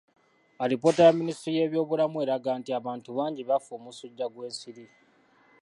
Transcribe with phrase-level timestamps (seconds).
[0.63, 4.85] Alipoota ya minisitule y'ebyobulamu eraga nti abantu bangi bafa omusujja gw'ensiri.